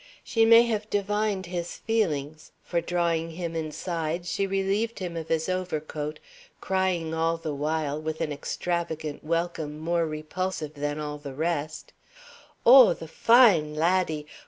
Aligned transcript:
She 0.23 0.45
may 0.47 0.63
have 0.63 0.89
divined 0.89 1.45
his 1.45 1.75
feelings, 1.77 2.53
for, 2.63 2.81
drawing 2.81 3.29
him 3.29 3.55
inside, 3.55 4.25
she 4.25 4.47
relieved 4.47 4.97
him 4.97 5.15
of 5.15 5.27
his 5.27 5.47
overcoat, 5.47 6.17
crying 6.59 7.13
all 7.13 7.37
the 7.37 7.53
while, 7.53 8.01
with 8.01 8.19
an 8.19 8.33
extravagant 8.33 9.23
welcome 9.23 9.77
more 9.77 10.07
repulsive 10.07 10.73
than 10.73 10.99
all 10.99 11.19
the 11.19 11.35
rest: 11.35 11.93
"O 12.65 12.93
the 12.95 13.07
fine 13.07 13.75
laddie! 13.75 14.25